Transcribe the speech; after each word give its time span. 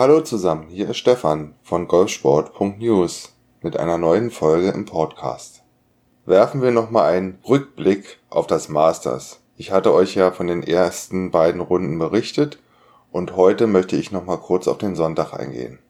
Hallo 0.00 0.22
zusammen, 0.22 0.68
hier 0.70 0.88
ist 0.88 0.96
Stefan 0.96 1.52
von 1.62 1.86
golfsport.news 1.86 3.34
mit 3.60 3.76
einer 3.76 3.98
neuen 3.98 4.30
Folge 4.30 4.70
im 4.70 4.86
Podcast. 4.86 5.62
Werfen 6.24 6.62
wir 6.62 6.70
nochmal 6.70 7.12
einen 7.12 7.38
Rückblick 7.46 8.18
auf 8.30 8.46
das 8.46 8.70
Masters. 8.70 9.40
Ich 9.58 9.72
hatte 9.72 9.92
euch 9.92 10.14
ja 10.14 10.30
von 10.30 10.46
den 10.46 10.62
ersten 10.62 11.30
beiden 11.30 11.60
Runden 11.60 11.98
berichtet 11.98 12.58
und 13.12 13.36
heute 13.36 13.66
möchte 13.66 13.94
ich 13.96 14.10
nochmal 14.10 14.38
kurz 14.38 14.68
auf 14.68 14.78
den 14.78 14.96
Sonntag 14.96 15.34
eingehen. 15.34 15.80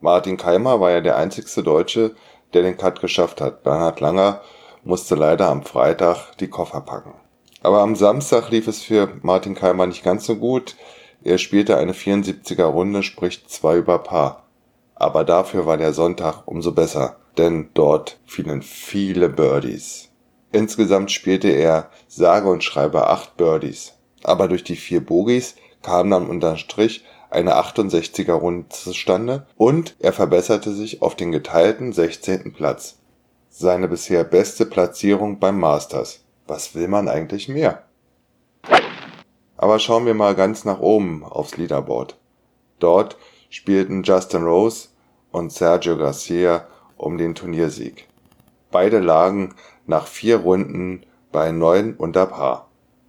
Martin 0.00 0.38
Keimer 0.38 0.80
war 0.80 0.92
ja 0.92 1.02
der 1.02 1.18
einzigste 1.18 1.62
Deutsche, 1.62 2.16
der 2.54 2.62
den 2.62 2.78
Cut 2.78 3.02
geschafft 3.02 3.42
hat. 3.42 3.62
Bernhard 3.62 4.00
Langer 4.00 4.40
musste 4.84 5.16
leider 5.16 5.50
am 5.50 5.64
Freitag 5.64 6.34
die 6.38 6.48
Koffer 6.48 6.80
packen. 6.80 7.12
Aber 7.60 7.80
am 7.80 7.94
Samstag 7.94 8.48
lief 8.48 8.68
es 8.68 8.82
für 8.82 9.10
Martin 9.20 9.54
Keimer 9.54 9.86
nicht 9.86 10.02
ganz 10.02 10.24
so 10.24 10.36
gut. 10.36 10.76
Er 11.26 11.38
spielte 11.38 11.76
eine 11.76 11.92
74er 11.92 12.66
Runde, 12.66 13.02
sprich 13.02 13.48
zwei 13.48 13.78
über 13.78 13.98
Paar. 13.98 14.44
Aber 14.94 15.24
dafür 15.24 15.66
war 15.66 15.76
der 15.76 15.92
Sonntag 15.92 16.46
umso 16.46 16.70
besser, 16.70 17.16
denn 17.36 17.70
dort 17.74 18.20
fielen 18.26 18.62
viele 18.62 19.28
Birdies. 19.28 20.10
Insgesamt 20.52 21.10
spielte 21.10 21.48
er 21.48 21.90
sage 22.06 22.48
und 22.48 22.62
schreibe 22.62 23.08
acht 23.08 23.36
Birdies. 23.36 23.94
Aber 24.22 24.46
durch 24.46 24.62
die 24.62 24.76
vier 24.76 25.04
Bogies 25.04 25.56
kam 25.82 26.10
dann 26.10 26.28
unterm 26.28 26.58
Strich 26.58 27.04
eine 27.28 27.56
68er 27.56 28.34
Runde 28.34 28.68
zustande 28.68 29.46
und 29.56 29.96
er 29.98 30.12
verbesserte 30.12 30.72
sich 30.72 31.02
auf 31.02 31.16
den 31.16 31.32
geteilten 31.32 31.92
16. 31.92 32.52
Platz. 32.52 32.98
Seine 33.50 33.88
bisher 33.88 34.22
beste 34.22 34.64
Platzierung 34.64 35.40
beim 35.40 35.58
Masters. 35.58 36.20
Was 36.46 36.76
will 36.76 36.86
man 36.86 37.08
eigentlich 37.08 37.48
mehr? 37.48 37.82
Aber 39.66 39.80
schauen 39.80 40.06
wir 40.06 40.14
mal 40.14 40.36
ganz 40.36 40.64
nach 40.64 40.78
oben 40.78 41.24
aufs 41.24 41.56
Leaderboard. 41.56 42.16
Dort 42.78 43.16
spielten 43.50 44.04
Justin 44.04 44.44
Rose 44.44 44.90
und 45.32 45.50
Sergio 45.50 45.96
Garcia 45.98 46.68
um 46.96 47.18
den 47.18 47.34
Turniersieg. 47.34 48.06
Beide 48.70 49.00
lagen 49.00 49.56
nach 49.84 50.06
vier 50.06 50.36
Runden 50.36 51.04
bei 51.32 51.50
neun 51.50 51.96
unter 51.96 52.26
Paar. 52.26 52.68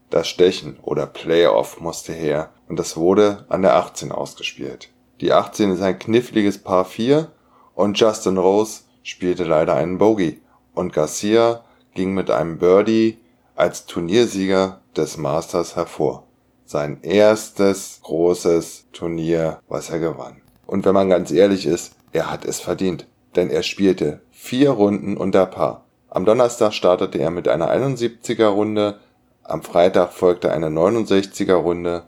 Das 0.09 0.27
Stechen 0.27 0.79
oder 0.81 1.05
Playoff 1.05 1.79
musste 1.79 2.11
her 2.11 2.49
und 2.67 2.79
das 2.79 2.97
wurde 2.97 3.45
an 3.49 3.61
der 3.61 3.75
18 3.75 4.11
ausgespielt. 4.11 4.89
Die 5.21 5.33
18 5.33 5.73
ist 5.73 5.83
ein 5.83 5.99
kniffliges 5.99 6.57
Paar 6.57 6.85
4 6.85 7.31
und 7.75 7.99
Justin 7.99 8.39
Rose 8.39 8.81
spielte 9.03 9.43
leider 9.43 9.75
einen 9.75 9.99
Bogey 9.99 10.41
und 10.73 10.91
Garcia 10.91 11.63
ging 11.93 12.15
mit 12.15 12.31
einem 12.31 12.57
Birdie 12.57 13.19
als 13.55 13.85
Turniersieger 13.85 14.81
des 14.95 15.17
Masters 15.17 15.75
hervor. 15.75 16.26
Sein 16.69 16.99
erstes 17.01 18.01
großes 18.03 18.87
Turnier, 18.91 19.61
was 19.69 19.89
er 19.89 19.99
gewann. 19.99 20.41
Und 20.65 20.83
wenn 20.83 20.93
man 20.93 21.09
ganz 21.09 21.31
ehrlich 21.31 21.65
ist, 21.65 21.95
er 22.11 22.29
hat 22.29 22.43
es 22.43 22.59
verdient, 22.59 23.07
denn 23.37 23.49
er 23.49 23.63
spielte 23.63 24.19
vier 24.31 24.71
Runden 24.71 25.15
unter 25.15 25.45
Paar. 25.45 25.85
Am 26.09 26.25
Donnerstag 26.25 26.73
startete 26.73 27.19
er 27.19 27.31
mit 27.31 27.47
einer 27.47 27.71
71er 27.71 28.47
Runde, 28.47 28.99
am 29.43 29.63
Freitag 29.63 30.11
folgte 30.11 30.51
eine 30.51 30.67
69er 30.67 31.53
Runde, 31.53 32.03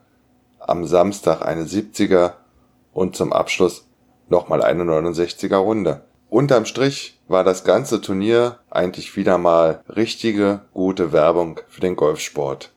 am 0.59 0.85
Samstag 0.85 1.41
eine 1.41 1.63
70er 1.63 2.33
und 2.91 3.15
zum 3.15 3.31
Abschluss 3.31 3.87
nochmal 4.27 4.61
eine 4.61 4.83
69er 4.83 5.55
Runde. 5.55 6.02
Unterm 6.30 6.65
Strich 6.65 7.17
war 7.30 7.45
das 7.45 7.63
ganze 7.63 8.02
Turnier 8.02 8.59
eigentlich 8.69 9.15
wieder 9.15 9.37
mal 9.37 9.85
richtige, 9.87 10.64
gute 10.73 11.14
Werbung 11.14 11.61
für 11.69 11.80
den 11.80 11.95
Golfsport. 11.95 12.73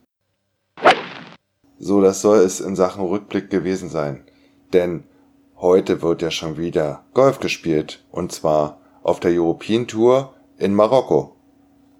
So, 1.84 2.00
das 2.00 2.20
soll 2.20 2.38
es 2.38 2.60
in 2.60 2.76
Sachen 2.76 3.04
Rückblick 3.04 3.50
gewesen 3.50 3.88
sein. 3.88 4.22
Denn 4.72 5.02
heute 5.56 6.00
wird 6.00 6.22
ja 6.22 6.30
schon 6.30 6.56
wieder 6.56 7.02
Golf 7.12 7.40
gespielt. 7.40 8.04
Und 8.12 8.30
zwar 8.30 8.78
auf 9.02 9.18
der 9.18 9.32
European 9.32 9.88
Tour 9.88 10.32
in 10.58 10.76
Marokko. 10.76 11.34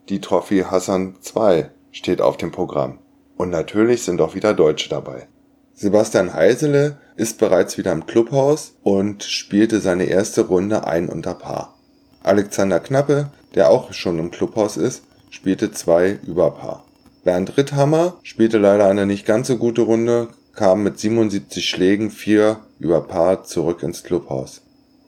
Die 0.08 0.20
Trophy 0.20 0.60
Hassan 0.60 1.16
II 1.34 1.64
steht 1.90 2.20
auf 2.20 2.36
dem 2.36 2.52
Programm. 2.52 3.00
Und 3.36 3.50
natürlich 3.50 4.04
sind 4.04 4.20
auch 4.20 4.36
wieder 4.36 4.54
Deutsche 4.54 4.88
dabei. 4.88 5.26
Sebastian 5.74 6.32
Heisele 6.32 6.98
ist 7.16 7.38
bereits 7.38 7.76
wieder 7.76 7.90
im 7.90 8.06
Clubhaus 8.06 8.76
und 8.84 9.24
spielte 9.24 9.80
seine 9.80 10.04
erste 10.04 10.42
Runde 10.42 10.86
ein 10.86 11.08
unter 11.08 11.34
Paar. 11.34 11.74
Alexander 12.22 12.78
Knappe, 12.78 13.30
der 13.56 13.70
auch 13.70 13.92
schon 13.92 14.20
im 14.20 14.30
Clubhaus 14.30 14.76
ist, 14.76 15.02
spielte 15.30 15.72
zwei 15.72 16.20
über 16.24 16.52
Paar. 16.52 16.84
Bernd 17.24 17.56
Ritthammer 17.56 18.18
spielte 18.24 18.58
leider 18.58 18.88
eine 18.88 19.06
nicht 19.06 19.26
ganz 19.26 19.46
so 19.46 19.56
gute 19.56 19.82
Runde, 19.82 20.28
kam 20.54 20.82
mit 20.82 20.98
77 20.98 21.68
Schlägen 21.68 22.10
vier 22.10 22.58
über 22.80 23.00
Paar 23.02 23.44
zurück 23.44 23.84
ins 23.84 24.02
Clubhaus. 24.02 24.62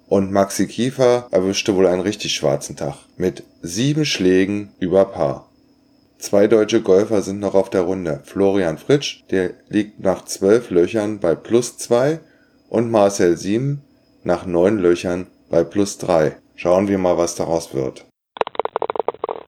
Und 0.06 0.30
Maxi 0.30 0.69
Kiefer 0.69 1.26
erwischte 1.32 1.75
wohl 1.75 1.86
einen 1.86 2.02
richtig 2.02 2.34
schwarzen 2.34 2.76
Tag 2.76 2.94
mit 3.16 3.42
sieben 3.62 4.04
Schlägen 4.04 4.72
über 4.78 5.06
Paar. 5.06 5.48
Zwei 6.19 6.47
deutsche 6.47 6.82
Golfer 6.82 7.20
sind 7.20 7.41
noch 7.41 7.54
auf 7.54 7.69
der 7.69 7.82
Runde. 7.82 8.20
Florian 8.25 8.78
Fritsch, 8.78 9.25
der 9.31 9.50
liegt 9.69 10.00
nach 10.00 10.25
zwölf 10.25 10.70
Löchern 10.70 11.19
bei 11.19 11.34
plus 11.34 11.78
zwei 11.78 12.20
und 12.69 12.91
Marcel 12.91 13.36
Sieben 13.36 13.82
nach 14.22 14.46
neun 14.46 14.78
Löchern 14.78 15.26
bei 15.50 15.64
plus 15.64 15.98
drei. 15.98 16.36
Schauen 16.54 16.86
wir 16.86 16.98
mal, 16.98 17.19
was 17.19 17.34
daraus 17.34 17.75
wird. 17.75 18.06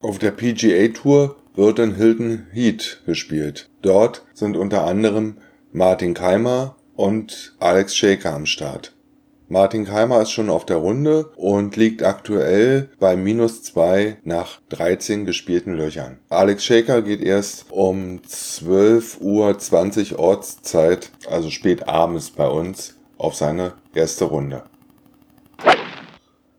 Auf 0.00 0.18
der 0.18 0.32
PGA 0.32 0.88
Tour 0.88 1.36
wird 1.56 1.78
in 1.78 1.94
Hilton 1.94 2.46
Heat 2.52 3.02
gespielt. 3.06 3.68
Dort 3.82 4.24
sind 4.34 4.56
unter 4.56 4.84
anderem 4.84 5.38
Martin 5.72 6.14
Keimer 6.14 6.76
und 6.94 7.56
Alex 7.58 7.96
Shaker 7.96 8.34
am 8.34 8.46
Start. 8.46 8.92
Martin 9.48 9.84
Keimer 9.84 10.22
ist 10.22 10.32
schon 10.32 10.50
auf 10.50 10.66
der 10.66 10.78
Runde 10.78 11.30
und 11.36 11.76
liegt 11.76 12.02
aktuell 12.02 12.90
bei 12.98 13.16
minus 13.16 13.62
zwei 13.62 14.16
nach 14.24 14.60
13 14.70 15.24
gespielten 15.24 15.74
Löchern. 15.74 16.18
Alex 16.28 16.64
Shaker 16.64 17.00
geht 17.00 17.22
erst 17.22 17.70
um 17.70 18.18
12.20 18.28 20.12
Uhr 20.12 20.18
Ortszeit, 20.18 21.12
also 21.30 21.50
spät 21.50 21.88
abends 21.88 22.30
bei 22.30 22.48
uns, 22.48 22.96
auf 23.18 23.36
seine 23.36 23.74
erste 23.94 24.24
Runde. 24.24 24.64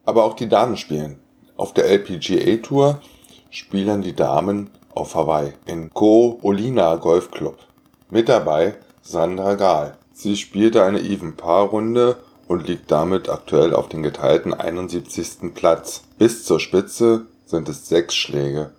Aber 0.06 0.24
auch 0.24 0.36
die 0.36 0.48
Damen 0.48 0.78
spielen. 0.78 1.20
Auf 1.58 1.74
der 1.74 1.86
LPGA 1.90 2.58
Tour 2.58 3.02
spielen 3.50 4.02
die 4.02 4.16
Damen 4.16 4.70
auf 4.98 5.16
Hawaii 5.16 5.54
in 5.66 5.90
Ko 5.94 6.40
Olina 6.42 6.96
Golf 6.96 7.32
Club. 7.32 7.58
Mit 8.10 8.30
dabei 8.30 8.76
Sandra 9.02 9.56
Gahl. 9.56 9.98
Sie 10.14 10.36
spielte 10.36 10.84
eine 10.84 11.00
Even-Paar-Runde 11.00 12.18
und 12.48 12.68
liegt 12.68 12.92
damit 12.92 13.30
aktuell 13.30 13.74
auf 13.74 13.88
den 13.90 14.04
geteilten 14.04 14.54
71. 14.54 15.54
Platz. 15.54 16.04
Bis 16.18 16.44
zur 16.46 16.60
Spitze 16.60 17.28
sind 17.46 17.70
es 17.70 17.88
sechs 17.88 18.16
Schläge. 18.16 18.72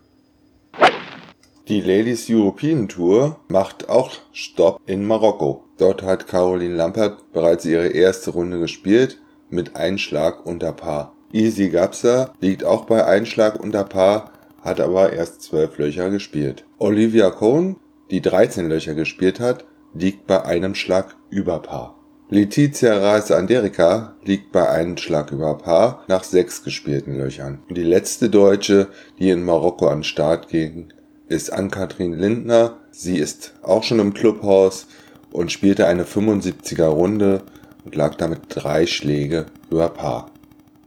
Die 1.68 1.80
Ladies 1.80 2.28
European 2.30 2.88
Tour 2.88 3.36
macht 3.48 3.88
auch 3.90 4.10
Stopp 4.32 4.80
in 4.86 5.06
Marokko. 5.06 5.64
Dort 5.76 6.02
hat 6.02 6.26
Caroline 6.26 6.74
Lampert 6.74 7.32
bereits 7.32 7.66
ihre 7.66 7.88
erste 7.88 8.30
Runde 8.30 8.58
gespielt 8.58 9.18
mit 9.50 9.76
Einschlag 9.76 10.46
unter 10.46 10.72
Paar. 10.72 11.12
Easy 11.32 11.68
Gapsa 11.68 12.32
liegt 12.40 12.64
auch 12.64 12.86
bei 12.86 13.04
Einschlag 13.04 13.60
unter 13.60 13.84
Paar, 13.84 14.32
hat 14.68 14.80
aber 14.80 15.12
erst 15.12 15.42
zwölf 15.42 15.78
Löcher 15.78 16.10
gespielt. 16.10 16.64
Olivia 16.78 17.30
Cohn, 17.30 17.76
die 18.10 18.20
13 18.20 18.68
Löcher 18.68 18.94
gespielt 18.94 19.40
hat, 19.40 19.64
liegt 19.94 20.26
bei 20.26 20.44
einem 20.44 20.74
Schlag 20.74 21.16
über 21.30 21.60
Paar. 21.60 21.98
Letizia 22.30 22.98
Reis 22.98 23.32
Anderica 23.32 24.14
liegt 24.22 24.52
bei 24.52 24.68
einem 24.68 24.98
Schlag 24.98 25.32
über 25.32 25.56
Paar 25.56 26.04
nach 26.08 26.24
sechs 26.24 26.62
gespielten 26.62 27.16
Löchern. 27.16 27.62
Die 27.70 27.82
letzte 27.82 28.28
Deutsche, 28.28 28.88
die 29.18 29.30
in 29.30 29.42
Marokko 29.42 29.88
an 29.88 30.04
Start 30.04 30.48
ging, 30.48 30.92
ist 31.28 31.50
Ann-Kathrin 31.50 32.12
Lindner. 32.12 32.76
Sie 32.90 33.16
ist 33.16 33.54
auch 33.62 33.82
schon 33.82 33.98
im 33.98 34.12
Clubhaus 34.12 34.86
und 35.30 35.50
spielte 35.52 35.86
eine 35.86 36.04
75er 36.04 36.86
Runde 36.86 37.42
und 37.84 37.94
lag 37.94 38.14
damit 38.16 38.40
drei 38.50 38.86
Schläge 38.86 39.46
über 39.70 39.88
Paar. 39.88 40.30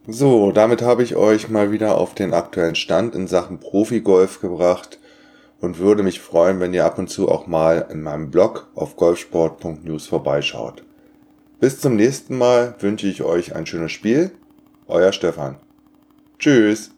So, 0.08 0.52
damit 0.52 0.82
habe 0.82 1.04
ich 1.04 1.16
euch 1.16 1.50
mal 1.50 1.72
wieder 1.72 1.98
auf 1.98 2.16
den 2.16 2.34
aktuellen 2.34 2.74
Stand 2.74 3.14
in 3.14 3.28
Sachen 3.28 3.60
Profigolf 3.60 4.42
gebracht 4.42 5.00
und 5.60 5.78
würde 5.78 6.02
mich 6.02 6.20
freuen, 6.20 6.60
wenn 6.60 6.74
ihr 6.74 6.86
ab 6.86 6.98
und 6.98 7.08
zu 7.08 7.30
auch 7.30 7.46
mal 7.46 7.88
in 7.92 8.02
meinem 8.02 8.32
Blog 8.32 8.68
auf 8.74 8.96
golfsport.news 8.96 10.08
vorbeischaut. 10.08 10.84
Bis 11.60 11.80
zum 11.80 11.96
nächsten 11.96 12.36
Mal 12.36 12.74
wünsche 12.80 13.08
ich 13.08 13.22
euch 13.22 13.56
ein 13.56 13.68
schönes 13.68 13.92
Spiel. 13.92 14.32
Euer 14.88 15.12
Stefan. 15.12 15.58
Tschüss. 16.40 16.90